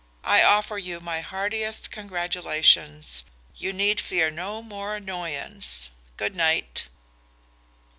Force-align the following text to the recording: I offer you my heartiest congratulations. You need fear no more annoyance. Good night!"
I 0.23 0.41
offer 0.41 0.79
you 0.79 0.99
my 0.99 1.21
heartiest 1.21 1.91
congratulations. 1.91 3.23
You 3.55 3.71
need 3.71 4.01
fear 4.01 4.31
no 4.31 4.63
more 4.63 4.95
annoyance. 4.95 5.91
Good 6.17 6.35
night!" 6.35 6.89